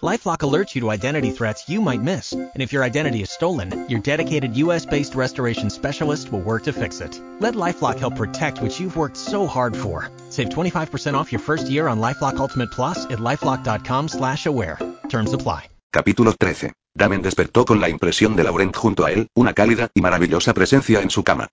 [0.00, 3.88] LifeLock alerts you to identity threats you might miss, and if your identity is stolen,
[3.88, 7.20] your dedicated U.S.-based restoration specialist will work to fix it.
[7.40, 10.08] Let LifeLock help protect what you've worked so hard for.
[10.30, 14.78] Save 25% off your first year on LifeLock Ultimate Plus at lifeLock.com/aware.
[15.08, 15.68] Terms apply.
[15.92, 16.74] Capítulo 13.
[16.94, 21.02] Damen despertó con la impresión de Laurent junto a él, una cálida y maravillosa presencia
[21.02, 21.48] en su cama.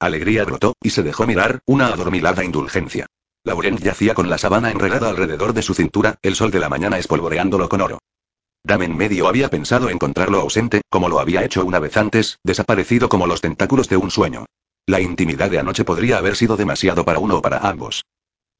[0.00, 3.06] Alegría brotó, y se dejó mirar, una adormilada indulgencia.
[3.46, 6.98] Laurent yacía con la sabana enredada alrededor de su cintura, el sol de la mañana
[6.98, 8.00] espolvoreándolo con oro.
[8.64, 13.28] Damen medio había pensado encontrarlo ausente, como lo había hecho una vez antes, desaparecido como
[13.28, 14.46] los tentáculos de un sueño.
[14.84, 18.04] La intimidad de anoche podría haber sido demasiado para uno o para ambos.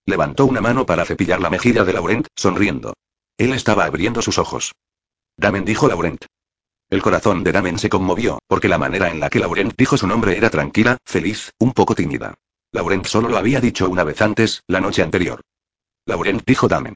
[0.05, 2.95] Levantó una mano para cepillar la mejilla de Laurent, sonriendo.
[3.39, 4.71] Él estaba abriendo sus ojos.
[5.37, 6.27] Damen dijo Laurent.
[6.91, 10.07] El corazón de Damen se conmovió, porque la manera en la que Laurent dijo su
[10.07, 12.37] nombre era tranquila, feliz, un poco tímida.
[12.73, 15.41] Laurent solo lo había dicho una vez antes, la noche anterior.
[16.07, 16.95] Laurent dijo Damen.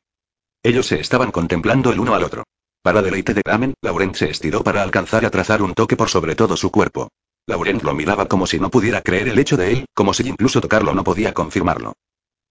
[0.63, 2.45] Ellos se estaban contemplando el uno al otro.
[2.83, 6.35] Para deleite de Damen, Laurent se estiró para alcanzar a trazar un toque por sobre
[6.35, 7.09] todo su cuerpo.
[7.47, 10.61] Laurent lo miraba como si no pudiera creer el hecho de él, como si incluso
[10.61, 11.95] tocarlo no podía confirmarlo.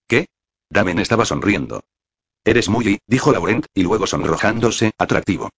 [0.07, 0.27] ¿Qué?
[0.69, 1.81] Damen estaba sonriendo.
[2.43, 5.49] Eres muy, dijo Laurent, y luego sonrojándose, atractivo.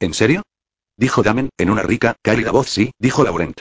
[0.00, 0.42] ¿En serio?
[0.96, 3.60] Dijo Damen, en una rica, cálida voz sí, dijo Laurent.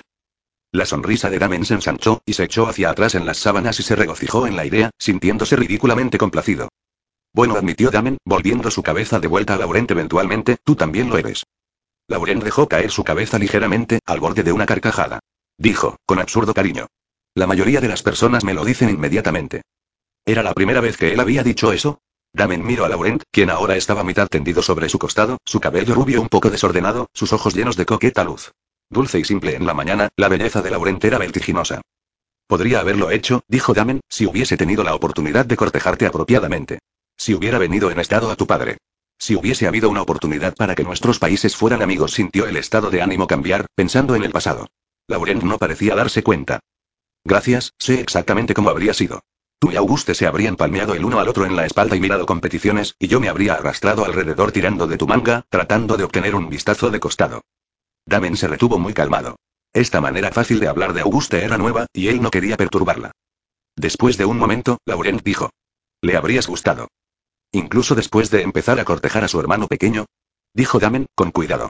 [0.72, 3.84] La sonrisa de Damen se ensanchó, y se echó hacia atrás en las sábanas y
[3.84, 6.70] se regocijó en la idea, sintiéndose ridículamente complacido.
[7.34, 11.46] Bueno, admitió Damen, volviendo su cabeza de vuelta a Laurent eventualmente, tú también lo eres.
[12.10, 15.20] Laurent dejó caer su cabeza ligeramente, al borde de una carcajada.
[15.58, 16.88] Dijo, con absurdo cariño.
[17.34, 19.62] La mayoría de las personas me lo dicen inmediatamente.
[20.26, 22.00] ¿Era la primera vez que él había dicho eso?
[22.34, 26.22] Damen miró a Laurent, quien ahora estaba mitad tendido sobre su costado, su cabello rubio
[26.22, 28.52] un poco desordenado, sus ojos llenos de coqueta luz.
[28.90, 31.82] Dulce y simple en la mañana, la belleza de Laurent era vertiginosa.
[32.48, 36.80] Podría haberlo hecho, dijo Damen, si hubiese tenido la oportunidad de cortejarte apropiadamente.
[37.18, 38.78] Si hubiera venido en estado a tu padre.
[39.18, 43.02] Si hubiese habido una oportunidad para que nuestros países fueran amigos, sintió el estado de
[43.02, 44.68] ánimo cambiar, pensando en el pasado.
[45.08, 46.60] Laurent no parecía darse cuenta.
[47.26, 49.22] Gracias, sé exactamente cómo habría sido.
[49.60, 52.26] Tú y Auguste se habrían palmeado el uno al otro en la espalda y mirado
[52.26, 56.48] competiciones, y yo me habría arrastrado alrededor tirando de tu manga, tratando de obtener un
[56.48, 57.42] vistazo de costado.
[58.08, 59.36] Damen se retuvo muy calmado.
[59.74, 63.12] Esta manera fácil de hablar de Auguste era nueva, y él no quería perturbarla.
[63.76, 65.50] Después de un momento, Laurent dijo.
[66.02, 66.88] Le habrías gustado.
[67.52, 70.06] Incluso después de empezar a cortejar a su hermano pequeño.
[70.54, 71.68] Dijo Damen, con cuidado.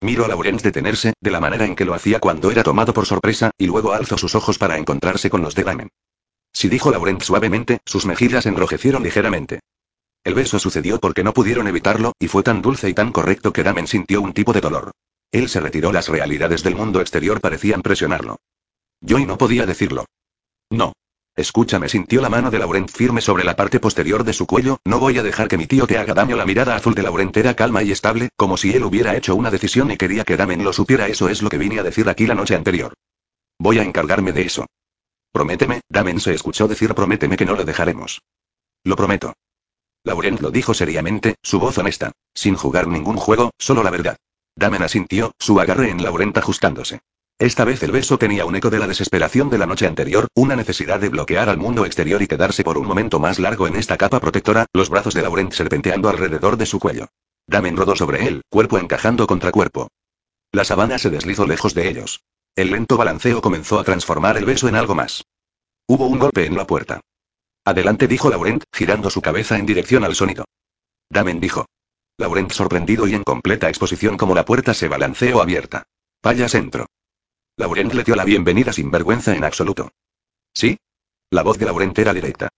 [0.00, 3.04] Miro a Laurent detenerse, de la manera en que lo hacía cuando era tomado por
[3.04, 5.88] sorpresa, y luego alzó sus ojos para encontrarse con los de Damen.
[6.50, 9.60] Si dijo Laurent suavemente, sus mejillas enrojecieron ligeramente.
[10.24, 13.62] El beso sucedió porque no pudieron evitarlo, y fue tan dulce y tan correcto que
[13.62, 14.92] Damen sintió un tipo de dolor.
[15.30, 18.38] Él se retiró, las realidades del mundo exterior parecían presionarlo.
[19.00, 20.06] Yo y no podía decirlo.
[20.70, 20.92] No.
[21.36, 24.98] Escúchame, sintió la mano de Laurent firme sobre la parte posterior de su cuello, no
[24.98, 26.36] voy a dejar que mi tío te haga daño.
[26.36, 29.50] La mirada azul de Laurent era calma y estable, como si él hubiera hecho una
[29.50, 31.06] decisión y quería que Damen lo supiera.
[31.06, 32.94] Eso es lo que vine a decir aquí la noche anterior.
[33.58, 34.66] Voy a encargarme de eso.
[35.30, 38.20] Prométeme, Damen se escuchó decir prométeme que no lo dejaremos.
[38.82, 39.34] Lo prometo.
[40.02, 42.10] Laurent lo dijo seriamente, su voz honesta.
[42.34, 44.16] Sin jugar ningún juego, solo la verdad.
[44.58, 46.98] Damen asintió, su agarre en Laurent ajustándose.
[47.38, 50.56] Esta vez el beso tenía un eco de la desesperación de la noche anterior, una
[50.56, 53.96] necesidad de bloquear al mundo exterior y quedarse por un momento más largo en esta
[53.96, 57.06] capa protectora, los brazos de Laurent serpenteando alrededor de su cuello.
[57.46, 59.92] Damen rodó sobre él, cuerpo encajando contra cuerpo.
[60.50, 62.24] La sabana se deslizó lejos de ellos.
[62.56, 65.22] El lento balanceo comenzó a transformar el beso en algo más.
[65.86, 67.00] Hubo un golpe en la puerta.
[67.64, 70.46] Adelante, dijo Laurent, girando su cabeza en dirección al sonido.
[71.08, 71.66] Damen dijo.
[72.20, 75.84] Laurent sorprendido y en completa exposición como la puerta se balanceó abierta.
[76.20, 76.86] Payas entró.
[77.56, 79.92] Laurent le dio la bienvenida sin vergüenza en absoluto.
[80.52, 80.78] ¿Sí?
[81.30, 82.48] La voz de Laurent era directa.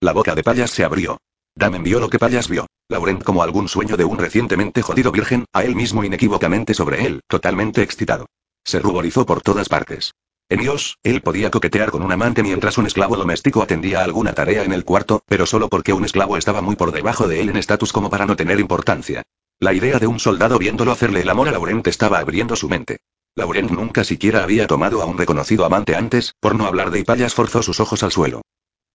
[0.00, 1.18] La boca de Payas se abrió.
[1.54, 2.66] Damen vio lo que Payas vio.
[2.88, 7.20] Laurent como algún sueño de un recientemente jodido virgen, a él mismo inequívocamente sobre él,
[7.28, 8.26] totalmente excitado.
[8.64, 10.14] Se ruborizó por todas partes.
[10.48, 14.62] En Dios, él podía coquetear con un amante mientras un esclavo doméstico atendía alguna tarea
[14.62, 17.56] en el cuarto, pero solo porque un esclavo estaba muy por debajo de él en
[17.56, 19.24] estatus como para no tener importancia.
[19.58, 22.98] La idea de un soldado viéndolo hacerle el amor a Laurent estaba abriendo su mente.
[23.34, 27.34] Laurent nunca siquiera había tomado a un reconocido amante antes, por no hablar de Ipayas
[27.34, 28.42] forzó sus ojos al suelo.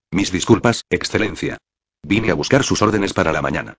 [0.10, 1.58] Mis disculpas, excelencia.
[2.02, 3.76] Vine a buscar sus órdenes para la mañana.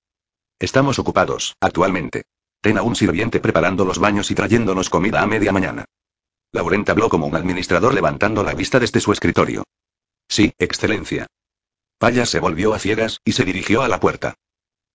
[0.59, 2.25] Estamos ocupados, actualmente.
[2.61, 5.87] Ten a un sirviente preparando los baños y trayéndonos comida a media mañana.
[6.53, 9.65] Laurent habló como un administrador levantando la vista desde su escritorio.
[10.29, 11.27] Sí, excelencia.
[11.99, 14.35] Payas se volvió a ciegas, y se dirigió a la puerta.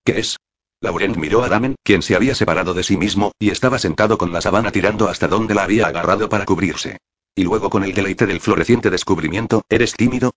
[0.03, 0.37] ¿Qué es?
[0.81, 4.31] Laurent miró a Damen, quien se había separado de sí mismo, y estaba sentado con
[4.31, 6.97] la sabana tirando hasta donde la había agarrado para cubrirse.
[7.33, 10.33] Y luego con el deleite del floreciente descubrimiento, ¿eres tímido?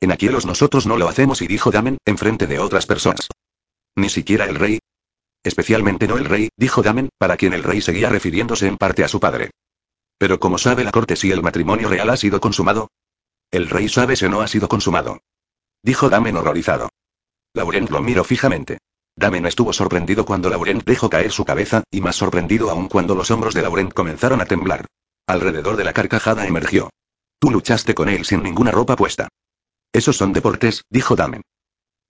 [0.00, 3.28] En Aquielos nosotros no lo hacemos y dijo Damen, enfrente de otras personas.
[3.96, 4.78] Ni siquiera el rey.
[5.42, 9.08] Especialmente no el rey, dijo Damen, para quien el rey seguía refiriéndose en parte a
[9.08, 9.50] su padre.
[10.22, 12.92] Pero como sabe la corte si el matrimonio real ha sido consumado?
[13.50, 15.18] El rey sabe si no ha sido consumado.
[15.82, 16.90] Dijo Damen horrorizado.
[17.54, 18.78] Laurent lo miró fijamente.
[19.16, 23.32] Damen estuvo sorprendido cuando Laurent dejó caer su cabeza, y más sorprendido aún cuando los
[23.32, 24.86] hombros de Laurent comenzaron a temblar.
[25.26, 26.90] Alrededor de la carcajada emergió.
[27.40, 29.26] Tú luchaste con él sin ninguna ropa puesta.
[29.92, 31.42] Esos son deportes, dijo Damen.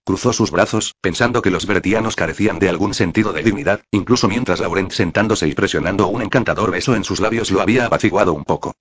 [0.05, 4.59] Cruzó sus brazos, pensando que los vertianos carecían de algún sentido de dignidad, incluso mientras
[4.59, 8.73] Laurent sentándose y presionando un encantador beso en sus labios lo había apaciguado un poco.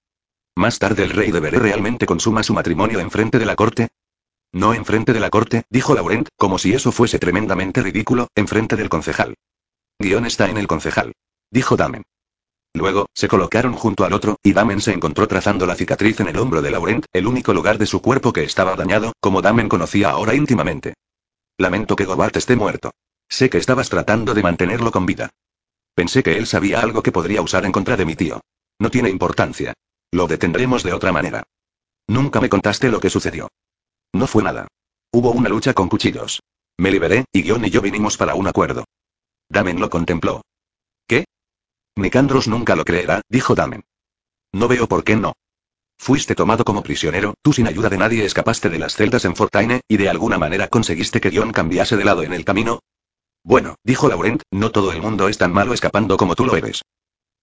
[0.57, 3.89] Más tarde el rey de Veré realmente consuma su matrimonio en frente de la corte,
[4.55, 8.91] no enfrente de la corte, dijo Laurent, como si eso fuese tremendamente ridículo, enfrente del
[8.91, 9.35] concejal.
[9.99, 11.15] Guión está en el concejal.
[11.51, 12.03] Dijo Damen.
[12.75, 16.37] Luego, se colocaron junto al otro, y Damen se encontró trazando la cicatriz en el
[16.37, 20.11] hombro de Laurent, el único lugar de su cuerpo que estaba dañado, como Damen conocía
[20.11, 20.95] ahora íntimamente.
[21.59, 22.93] Lamento que Gobart esté muerto.
[23.29, 25.31] Sé que estabas tratando de mantenerlo con vida.
[25.95, 28.41] Pensé que él sabía algo que podría usar en contra de mi tío.
[28.79, 29.75] No tiene importancia.
[30.11, 31.45] Lo detendremos de otra manera.
[32.09, 33.49] Nunca me contaste lo que sucedió.
[34.13, 34.69] No fue nada.
[35.13, 36.41] Hubo una lucha con cuchillos.
[36.79, 38.85] Me liberé, y Guion y yo vinimos para un acuerdo.
[39.49, 40.43] Damen lo contempló.
[41.07, 41.27] ¿Qué?
[41.97, 43.85] Nicandros nunca lo creerá, dijo Damen.
[44.53, 45.35] No veo por qué no.
[46.03, 49.83] Fuiste tomado como prisionero, tú sin ayuda de nadie escapaste de las celdas en Fortaine,
[49.87, 52.81] y de alguna manera conseguiste que Guion cambiase de lado en el camino.
[53.45, 56.83] Bueno, dijo Laurent, no todo el mundo es tan malo escapando como tú lo eres.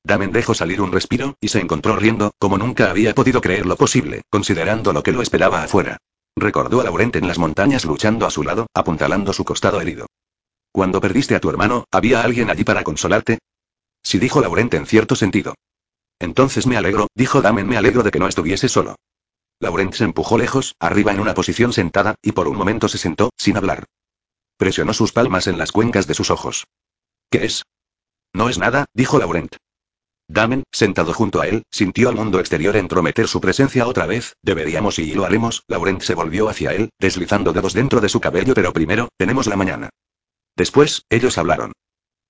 [0.04, 3.78] Damen dejó salir un respiro, y se encontró riendo, como nunca había podido creer lo
[3.78, 5.96] posible, considerando lo que lo esperaba afuera.
[6.36, 10.08] Recordó a Laurent en las montañas luchando a su lado, apuntalando su costado herido.
[10.74, 13.40] Cuando perdiste a tu hermano, ¿había alguien allí para consolarte?
[14.04, 15.56] Sí dijo Laurent en cierto sentido.
[16.20, 18.96] Entonces me alegro, dijo Damen, me alegro de que no estuviese solo.
[19.60, 23.32] Laurent se empujó lejos, arriba en una posición sentada, y por un momento se sentó,
[23.38, 23.86] sin hablar.
[24.58, 26.66] Presionó sus palmas en las cuencas de sus ojos.
[27.30, 27.64] ¿Qué es?
[28.34, 29.56] No es nada, dijo Laurent.
[30.28, 34.36] Damen, sentado junto a él, sintió al mundo exterior entrometer su presencia otra vez.
[34.44, 35.64] Deberíamos y lo haremos.
[35.68, 39.56] Laurent se volvió hacia él, deslizando dedos dentro de su cabello, pero primero, tenemos la
[39.56, 39.90] mañana.
[40.56, 41.72] Después, ellos hablaron.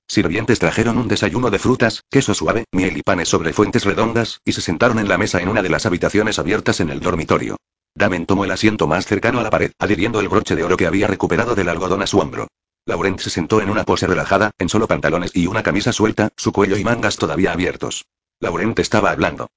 [0.09, 4.53] Sirvientes trajeron un desayuno de frutas, queso suave, miel y panes sobre fuentes redondas, y
[4.53, 7.57] se sentaron en la mesa en una de las habitaciones abiertas en el dormitorio.
[7.94, 10.88] Damen tomó el asiento más cercano a la pared, adhiriendo el broche de oro que
[10.88, 12.47] había recuperado del algodón a su hombro.
[12.88, 16.51] Laurent se sentó en una pose relajada, en solo pantalones y una camisa suelta, su
[16.51, 18.05] cuello y mangas todavía abiertos.
[18.39, 19.51] Laurent estaba hablando.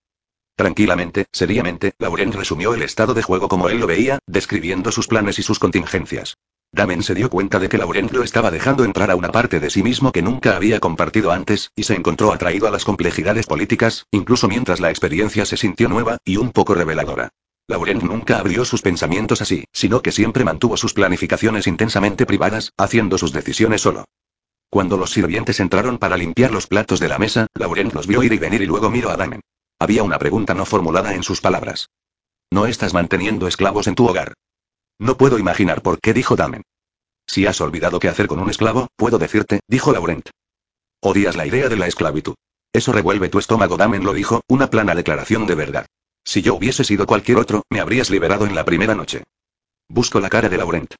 [0.54, 5.38] Tranquilamente, seriamente, Laurent resumió el estado de juego como él lo veía, describiendo sus planes
[5.38, 6.36] y sus contingencias.
[6.74, 9.68] Damen se dio cuenta de que Laurent lo estaba dejando entrar a una parte de
[9.68, 14.06] sí mismo que nunca había compartido antes, y se encontró atraído a las complejidades políticas,
[14.10, 17.28] incluso mientras la experiencia se sintió nueva, y un poco reveladora.
[17.68, 23.18] Laurent nunca abrió sus pensamientos así, sino que siempre mantuvo sus planificaciones intensamente privadas, haciendo
[23.18, 24.06] sus decisiones solo.
[24.70, 28.32] Cuando los sirvientes entraron para limpiar los platos de la mesa, Laurent los vio ir
[28.32, 29.42] y venir y luego miró a Damen.
[29.78, 31.90] Había una pregunta no formulada en sus palabras.
[32.50, 34.32] ¿No estás manteniendo esclavos en tu hogar?
[34.98, 36.62] No puedo imaginar por qué dijo Damen.
[37.26, 40.28] Si has olvidado qué hacer con un esclavo, puedo decirte, dijo Laurent.
[41.00, 42.34] Odias la idea de la esclavitud.
[42.72, 45.86] Eso revuelve tu estómago, Damen lo dijo, una plana declaración de verdad.
[46.24, 49.24] Si yo hubiese sido cualquier otro, me habrías liberado en la primera noche.
[49.88, 50.94] Busco la cara de Laurent.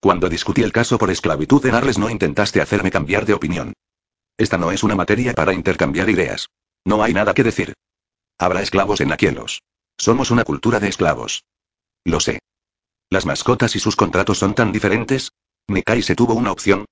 [0.00, 3.72] Cuando discutí el caso por esclavitud en Arles no intentaste hacerme cambiar de opinión.
[4.36, 6.48] Esta no es una materia para intercambiar ideas.
[6.84, 7.74] No hay nada que decir.
[8.38, 9.62] Habrá esclavos en Aquielos.
[9.98, 11.44] Somos una cultura de esclavos.
[12.04, 12.40] Lo sé.
[13.12, 15.32] Las mascotas y sus contratos son tan diferentes.
[15.68, 16.86] Nikai se tuvo una opción,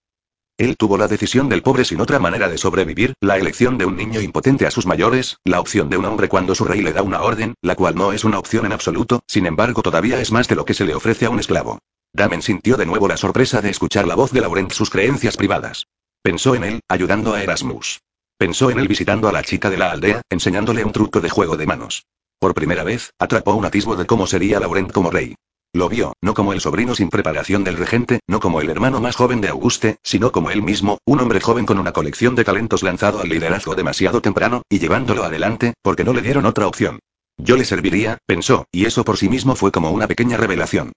[0.59, 3.97] él tuvo la decisión del pobre sin otra manera de sobrevivir, la elección de un
[3.97, 7.01] niño impotente a sus mayores, la opción de un hombre cuando su rey le da
[7.03, 10.49] una orden, la cual no es una opción en absoluto, sin embargo todavía es más
[10.49, 11.79] de lo que se le ofrece a un esclavo.
[12.13, 15.87] Damen sintió de nuevo la sorpresa de escuchar la voz de Laurent sus creencias privadas.
[16.21, 18.03] Pensó en él, ayudando a Erasmus.
[18.37, 21.57] Pensó en él visitando a la chica de la aldea, enseñándole un truco de juego
[21.57, 22.05] de manos.
[22.39, 25.37] Por primera vez, atrapó un atisbo de cómo sería Laurent como rey.
[25.73, 29.15] Lo vio, no como el sobrino sin preparación del regente, no como el hermano más
[29.15, 32.83] joven de Auguste, sino como él mismo, un hombre joven con una colección de talentos
[32.83, 36.99] lanzado al liderazgo demasiado temprano, y llevándolo adelante, porque no le dieron otra opción.
[37.37, 40.93] Yo le serviría, pensó, y eso por sí mismo fue como una pequeña revelación.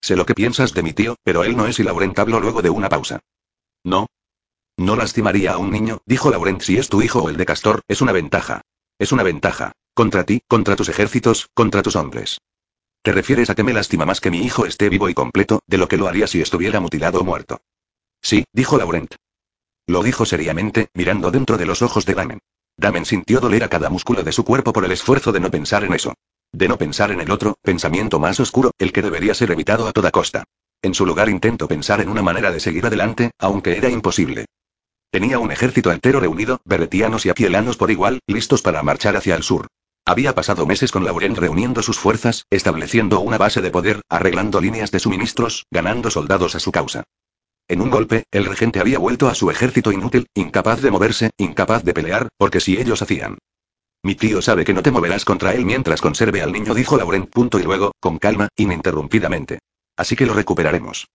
[0.00, 2.62] Sé lo que piensas de mi tío, pero él no es y Laurent habló luego
[2.62, 3.18] de una pausa.
[3.82, 4.06] No.
[4.76, 7.80] No lastimaría a un niño, dijo Laurent si es tu hijo o el de Castor,
[7.88, 8.60] es una ventaja.
[8.98, 9.72] Es una ventaja.
[9.92, 12.38] Contra ti, contra tus ejércitos, contra tus hombres.
[13.04, 15.76] ¿Te refieres a que me lastima más que mi hijo esté vivo y completo, de
[15.76, 17.60] lo que lo haría si estuviera mutilado o muerto?
[18.22, 19.16] Sí, dijo Laurent.
[19.86, 22.38] Lo dijo seriamente, mirando dentro de los ojos de Damen.
[22.78, 25.84] Damen sintió doler a cada músculo de su cuerpo por el esfuerzo de no pensar
[25.84, 26.14] en eso.
[26.50, 29.92] De no pensar en el otro, pensamiento más oscuro, el que debería ser evitado a
[29.92, 30.44] toda costa.
[30.80, 34.46] En su lugar intento pensar en una manera de seguir adelante, aunque era imposible.
[35.10, 39.42] Tenía un ejército entero reunido, beretianos y apielanos por igual, listos para marchar hacia el
[39.42, 39.66] sur.
[40.06, 44.90] Había pasado meses con Lauren reuniendo sus fuerzas, estableciendo una base de poder, arreglando líneas
[44.90, 47.04] de suministros, ganando soldados a su causa.
[47.68, 51.84] En un golpe, el regente había vuelto a su ejército inútil, incapaz de moverse, incapaz
[51.84, 53.38] de pelear, porque si ellos hacían.
[54.02, 57.30] Mi tío sabe que no te moverás contra él mientras conserve al niño, dijo Laurent.
[57.30, 59.60] Punto y luego, con calma, ininterrumpidamente.
[59.96, 61.06] Así que lo recuperaremos.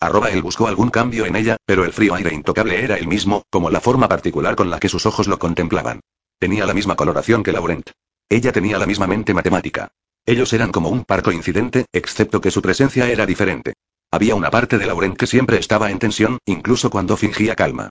[0.00, 3.44] Arroba él buscó algún cambio en ella, pero el frío aire intocable era el mismo,
[3.48, 6.00] como la forma particular con la que sus ojos lo contemplaban.
[6.40, 7.92] Tenía la misma coloración que Laurent.
[8.28, 9.92] Ella tenía la misma mente matemática.
[10.26, 13.74] Ellos eran como un par coincidente, excepto que su presencia era diferente.
[14.10, 17.90] Había una parte de Laurent que siempre estaba en tensión, incluso cuando fingía calma.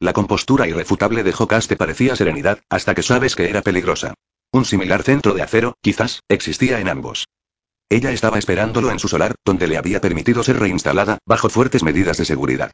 [0.00, 4.14] La compostura irrefutable de Jocaste parecía serenidad, hasta que sabes que era peligrosa.
[4.52, 7.28] Un similar centro de acero, quizás, existía en ambos.
[7.88, 12.16] Ella estaba esperándolo en su solar, donde le había permitido ser reinstalada, bajo fuertes medidas
[12.16, 12.72] de seguridad.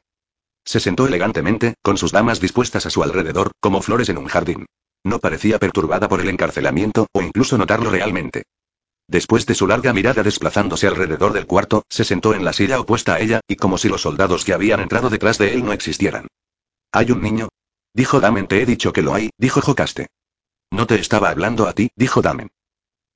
[0.64, 4.66] Se sentó elegantemente, con sus damas dispuestas a su alrededor, como flores en un jardín.
[5.06, 8.42] No parecía perturbada por el encarcelamiento, o incluso notarlo realmente.
[9.06, 13.14] Después de su larga mirada desplazándose alrededor del cuarto, se sentó en la silla opuesta
[13.14, 16.26] a ella, y como si los soldados que habían entrado detrás de él no existieran.
[16.90, 17.50] ¿Hay un niño?
[17.94, 18.48] Dijo Damen.
[18.48, 20.08] Te he dicho que lo hay, dijo Jocaste.
[20.72, 22.48] No te estaba hablando a ti, dijo Damen.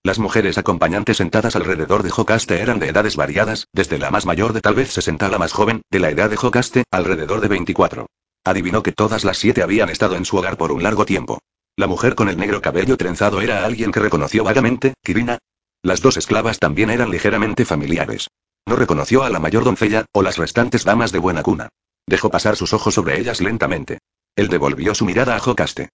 [0.05, 4.53] Las mujeres acompañantes sentadas alrededor de Jocaste eran de edades variadas, desde la más mayor
[4.53, 7.49] de tal vez 60 a la más joven, de la edad de Jocaste, alrededor de
[7.49, 8.07] 24.
[8.45, 11.41] Adivinó que todas las siete habían estado en su hogar por un largo tiempo.
[11.81, 15.39] La mujer con el negro cabello trenzado era alguien que reconoció vagamente, Kirina.
[15.83, 18.29] Las dos esclavas también eran ligeramente familiares.
[18.67, 21.71] No reconoció a la mayor doncella, o las restantes damas de buena cuna.
[22.07, 24.01] Dejó pasar sus ojos sobre ellas lentamente.
[24.37, 25.89] Él devolvió su mirada a Jocaste.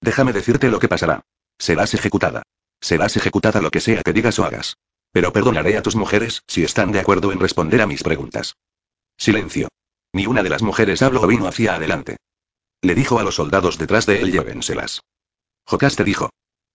[0.00, 1.20] Déjame decirte lo que pasará.
[1.60, 2.42] Serás ejecutada.
[2.80, 4.78] Serás ejecutada lo que sea que digas o hagas.
[5.12, 8.56] Pero perdonaré a tus mujeres, si están de acuerdo en responder a mis preguntas.
[9.16, 9.68] Silencio.
[10.12, 12.16] Ni una de las mujeres habló o vino hacia adelante.
[12.82, 15.02] Le dijo a los soldados detrás de él llévenselas.
[15.70, 16.30] Jocaste dijo.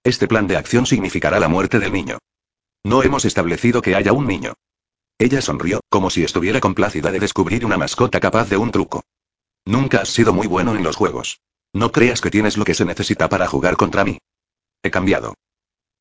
[0.06, 2.18] Este plan de acción significará la muerte del niño.
[2.86, 4.54] No hemos establecido que haya un niño.
[5.20, 9.04] Ella sonrió, como si estuviera complacida de descubrir una mascota capaz de un truco.
[9.66, 11.42] Nunca has sido muy bueno en los juegos.
[11.74, 14.18] No creas que tienes lo que se necesita para jugar contra mí.
[14.82, 15.34] He cambiado.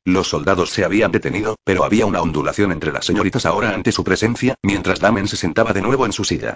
[0.05, 4.05] Los soldados se habían detenido, pero había una ondulación entre las señoritas ahora ante su
[4.05, 6.55] presencia, mientras Damen se sentaba de nuevo en su silla.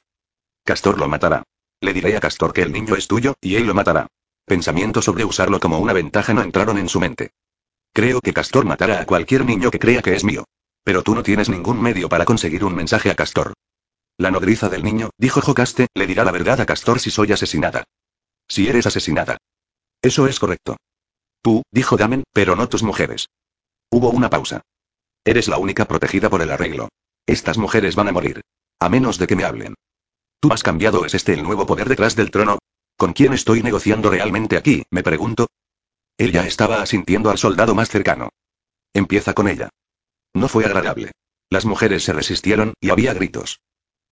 [0.62, 1.42] Castor lo matará.
[1.80, 4.06] Le diré a Castor que el niño es tuyo, y él lo matará.
[4.48, 7.32] Pensamientos sobre usarlo como una ventaja no entraron en su mente.
[7.92, 10.44] Creo que Castor matará a cualquier niño que crea que es mío.
[10.84, 13.52] Pero tú no tienes ningún medio para conseguir un mensaje a Castor.
[14.16, 17.84] La nodriza del niño, dijo Jocaste, le dirá la verdad a Castor si soy asesinada.
[18.48, 19.36] Si eres asesinada.
[20.00, 20.78] Eso es correcto.
[21.42, 23.28] Tú, dijo Damen, pero no tus mujeres.
[23.90, 24.62] Hubo una pausa.
[25.24, 26.88] Eres la única protegida por el arreglo.
[27.26, 28.40] Estas mujeres van a morir.
[28.80, 29.74] A menos de que me hablen.
[30.40, 32.58] Tú has cambiado, ¿es este el nuevo poder detrás del trono?
[32.98, 34.82] ¿Con quién estoy negociando realmente aquí?
[34.90, 35.46] Me pregunto.
[36.18, 38.30] Él ya estaba asintiendo al soldado más cercano.
[38.92, 39.68] Empieza con ella.
[40.34, 41.12] No fue agradable.
[41.48, 43.60] Las mujeres se resistieron, y había gritos.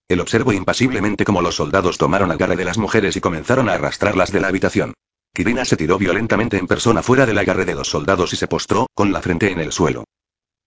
[0.06, 4.30] Él observó impasiblemente cómo los soldados tomaron agarre de las mujeres y comenzaron a arrastrarlas
[4.30, 4.94] de la habitación.
[5.34, 8.86] Kirina se tiró violentamente en persona fuera del agarre de los soldados y se postró,
[8.94, 10.04] con la frente en el suelo.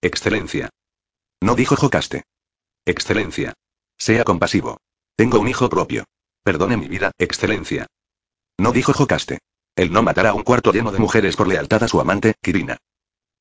[0.02, 0.70] Excelencia.
[1.40, 2.24] No dijo Jocaste.
[2.86, 3.54] Excelencia.
[3.98, 4.82] Sea compasivo.
[5.16, 6.04] Tengo un hijo propio.
[6.44, 7.88] Perdone mi vida, Excelencia.
[8.60, 9.40] No dijo Jocaste.
[9.74, 12.78] Él no matará a un cuarto lleno de mujeres por lealtad a su amante, Kirina.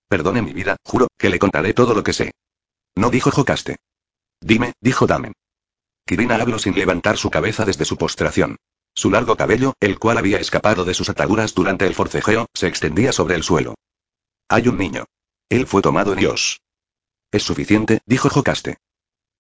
[0.08, 2.30] Perdone mi vida, juro, que le contaré todo lo que sé.
[2.94, 3.78] No dijo Jocaste.
[4.40, 5.32] Dime, dijo Damen.
[6.06, 8.58] Kirina habló sin levantar su cabeza desde su postración.
[8.94, 13.10] Su largo cabello, el cual había escapado de sus ataduras durante el forcejeo, se extendía
[13.12, 13.74] sobre el suelo.
[14.48, 15.04] Hay un niño.
[15.48, 16.60] Él fue tomado en Dios.
[17.32, 18.78] Es suficiente, dijo Jocaste.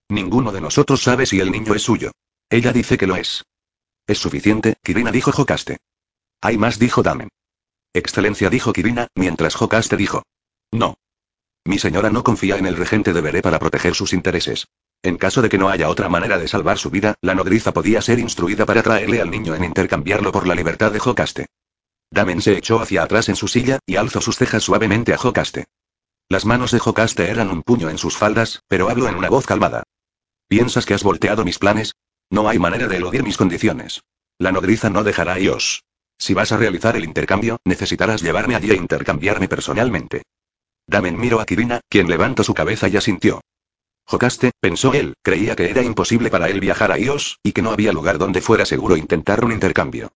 [0.08, 2.10] Ninguno de nosotros sabe si el niño es suyo.
[2.50, 3.44] Ella dice que lo es.
[4.08, 5.76] Es suficiente, Kirina dijo Jocaste.
[6.40, 7.28] Hay más, dijo Damen.
[7.92, 10.22] Excelencia, dijo Kirina, mientras Jocaste dijo.
[10.72, 10.96] No.
[11.66, 14.66] Mi señora no confía en el regente de Veré para proteger sus intereses.
[15.02, 18.00] En caso de que no haya otra manera de salvar su vida, la nodriza podía
[18.00, 21.46] ser instruida para traerle al niño en intercambiarlo por la libertad de Jocaste.
[22.10, 25.66] Damen se echó hacia atrás en su silla, y alzó sus cejas suavemente a Jocaste.
[26.30, 29.44] Las manos de Jocaste eran un puño en sus faldas, pero habló en una voz
[29.44, 29.82] calmada.
[30.48, 31.94] ¿Piensas que has volteado mis planes?
[32.30, 34.02] No hay manera de eludir mis condiciones.
[34.38, 35.84] La nodriza no dejará a Ios.
[36.18, 40.22] Si vas a realizar el intercambio, necesitarás llevarme allí e intercambiarme personalmente.
[40.86, 43.40] Damen miró a Kirina, quien levantó su cabeza y asintió.
[44.04, 47.70] Jocaste, pensó él, creía que era imposible para él viajar a Ios, y que no
[47.70, 50.12] había lugar donde fuera seguro intentar un intercambio.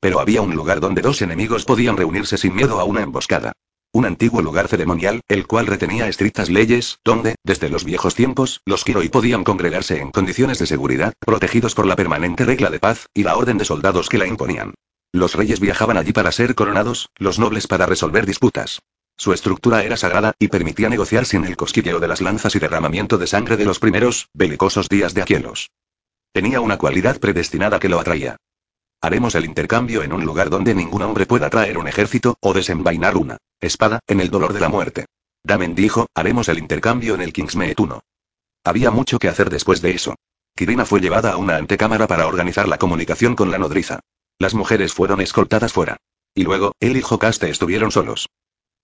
[0.00, 3.52] Pero había un lugar donde dos enemigos podían reunirse sin miedo a una emboscada.
[3.94, 8.82] Un antiguo lugar ceremonial, el cual retenía estrictas leyes, donde, desde los viejos tiempos, los
[8.82, 13.22] Kiroi podían congregarse en condiciones de seguridad, protegidos por la permanente regla de paz, y
[13.22, 14.74] la orden de soldados que la imponían.
[15.12, 18.80] Los reyes viajaban allí para ser coronados, los nobles para resolver disputas.
[19.16, 23.16] Su estructura era sagrada, y permitía negociar sin el cosquilleo de las lanzas y derramamiento
[23.16, 25.70] de sangre de los primeros, belicosos días de Aquielos.
[26.32, 28.38] Tenía una cualidad predestinada que lo atraía.
[29.04, 33.18] Haremos el intercambio en un lugar donde ningún hombre pueda traer un ejército, o desenvainar
[33.18, 35.04] una espada, en el dolor de la muerte.
[35.42, 38.00] Damen dijo, haremos el intercambio en el Kingsmead 1.
[38.64, 40.14] Había mucho que hacer después de eso.
[40.56, 44.00] Kirina fue llevada a una antecámara para organizar la comunicación con la nodriza.
[44.38, 45.98] Las mujeres fueron escoltadas fuera.
[46.34, 48.30] Y luego, él y Jocaste estuvieron solos.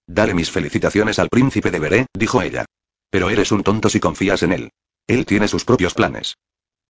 [0.07, 2.67] Dale mis felicitaciones al príncipe de Veré, dijo ella.
[3.09, 4.71] Pero eres un tonto si confías en él.
[5.07, 6.37] Él tiene sus propios planes.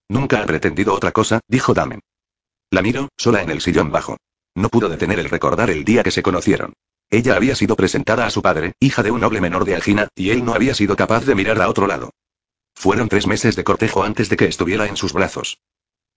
[0.08, 2.00] Nunca ha pretendido otra cosa, dijo Damen.
[2.70, 4.16] La miro, sola en el sillón bajo.
[4.54, 6.74] No pudo detener el recordar el día que se conocieron.
[7.10, 10.30] Ella había sido presentada a su padre, hija de un noble menor de Agina, y
[10.30, 12.10] él no había sido capaz de mirar a otro lado.
[12.76, 15.58] Fueron tres meses de cortejo antes de que estuviera en sus brazos.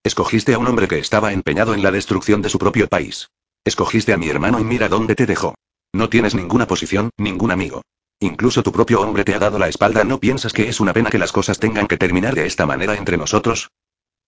[0.04, 3.30] Escogiste a un hombre que estaba empeñado en la destrucción de su propio país.
[3.64, 5.56] Escogiste a mi hermano y mira dónde te dejó.
[5.92, 7.82] No tienes ninguna posición, ningún amigo.
[8.20, 10.04] Incluso tu propio hombre te ha dado la espalda.
[10.04, 12.94] ¿No piensas que es una pena que las cosas tengan que terminar de esta manera
[12.94, 13.70] entre nosotros?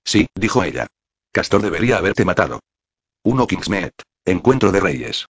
[0.05, 0.89] Sí, dijo ella.
[1.37, 2.61] Castor debería haberte matado.
[3.23, 3.91] 1 Kingsmead.
[4.25, 5.25] Encuentro de Reyes.